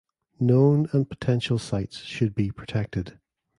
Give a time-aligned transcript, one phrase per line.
[0.39, 3.19] Known and potential sites should be protected.